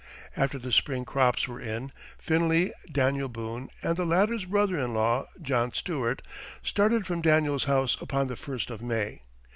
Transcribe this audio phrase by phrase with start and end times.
[0.35, 5.27] After the spring crops were in, Finley, Daniel Boone, and the latter's brother in law,
[5.39, 6.23] John Stuart,
[6.63, 9.21] started from Daniel's house upon the first of May.